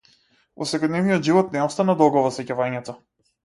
Во 0.61 0.67
секојдневниот 0.71 1.29
живот 1.29 1.55
не 1.59 1.63
остана 1.67 1.99
долго 2.03 2.27
во 2.27 2.35
сеќавањето. 2.41 3.01